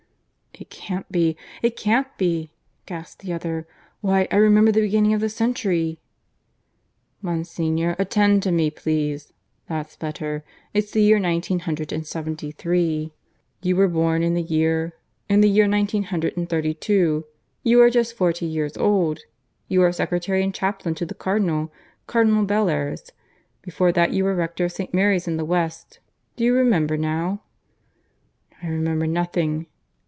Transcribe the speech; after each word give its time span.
"It 0.53 0.69
can't 0.69 1.11
be; 1.11 1.37
it 1.63 1.75
can't 1.75 2.07
be," 2.19 2.51
gasped 2.85 3.23
the 3.23 3.33
other. 3.33 3.67
"Why, 4.01 4.27
I 4.29 4.35
remember 4.35 4.71
the 4.71 4.81
beginning 4.81 5.11
of 5.13 5.21
the 5.21 5.29
century." 5.29 5.97
"Monsignor, 7.21 7.95
attend 7.97 8.43
to 8.43 8.51
me, 8.51 8.69
please.... 8.69 9.33
That's 9.67 9.95
better. 9.95 10.43
It's 10.71 10.91
the 10.91 11.01
year 11.01 11.17
nineteen 11.19 11.59
hundred 11.59 11.91
and 11.91 12.05
seventy 12.05 12.51
three. 12.51 13.11
You 13.63 13.75
were 13.75 13.87
born 13.87 14.21
in 14.21 14.35
the 14.35 14.41
year 14.41 14.93
in 15.29 15.41
the 15.41 15.49
year 15.49 15.67
nineteen 15.67 16.03
hundred 16.03 16.37
and 16.37 16.47
thirty 16.47 16.73
two. 16.75 17.25
You 17.63 17.81
are 17.81 17.89
just 17.89 18.13
forty 18.13 18.45
years 18.45 18.77
old. 18.77 19.21
You 19.67 19.81
are 19.81 19.91
secretary 19.91 20.43
and 20.43 20.53
chaplain 20.53 20.93
to 20.95 21.07
the 21.07 21.15
Cardinal 21.15 21.71
Cardinal 22.05 22.45
Bellairs. 22.45 23.09
Before 23.63 23.91
that 23.93 24.11
you 24.13 24.25
were 24.25 24.35
Rector 24.35 24.65
of 24.65 24.73
St. 24.73 24.93
Mary's 24.93 25.27
in 25.27 25.37
the 25.37 25.45
West.... 25.45 25.97
Do 26.35 26.43
you 26.43 26.53
remember 26.53 26.97
now?" 26.97 27.41
"I 28.61 28.67
remember 28.67 29.07
nothing." 29.07 29.65